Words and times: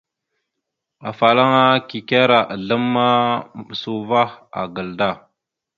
Afalaŋa 1.09 1.63
kikera 1.89 2.39
azlam 2.53 2.83
ma, 2.93 3.05
maɓəsa 3.55 3.89
uvah 3.99 4.31
agal 4.61 4.89
da. 4.99 5.07